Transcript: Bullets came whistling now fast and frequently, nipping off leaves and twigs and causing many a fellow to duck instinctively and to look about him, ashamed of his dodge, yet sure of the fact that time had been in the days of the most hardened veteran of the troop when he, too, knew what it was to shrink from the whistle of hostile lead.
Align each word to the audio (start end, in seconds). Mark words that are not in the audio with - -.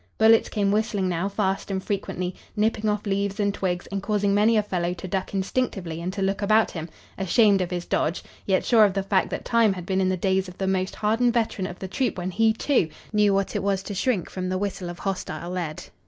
Bullets 0.17 0.49
came 0.49 0.71
whistling 0.71 1.07
now 1.07 1.29
fast 1.29 1.69
and 1.69 1.83
frequently, 1.83 2.33
nipping 2.55 2.89
off 2.89 3.05
leaves 3.05 3.39
and 3.39 3.53
twigs 3.53 3.85
and 3.91 4.01
causing 4.01 4.33
many 4.33 4.57
a 4.57 4.63
fellow 4.63 4.95
to 4.95 5.07
duck 5.07 5.35
instinctively 5.35 6.01
and 6.01 6.11
to 6.13 6.23
look 6.23 6.41
about 6.41 6.71
him, 6.71 6.89
ashamed 7.19 7.61
of 7.61 7.69
his 7.69 7.85
dodge, 7.85 8.23
yet 8.47 8.65
sure 8.65 8.83
of 8.83 8.95
the 8.95 9.03
fact 9.03 9.29
that 9.29 9.45
time 9.45 9.73
had 9.73 9.85
been 9.85 10.01
in 10.01 10.09
the 10.09 10.17
days 10.17 10.47
of 10.47 10.57
the 10.57 10.65
most 10.65 10.95
hardened 10.95 11.35
veteran 11.35 11.67
of 11.67 11.77
the 11.77 11.87
troop 11.87 12.17
when 12.17 12.31
he, 12.31 12.51
too, 12.51 12.89
knew 13.13 13.31
what 13.31 13.55
it 13.55 13.61
was 13.61 13.83
to 13.83 13.93
shrink 13.93 14.27
from 14.27 14.49
the 14.49 14.57
whistle 14.57 14.89
of 14.89 14.97
hostile 14.97 15.51
lead. 15.51 15.83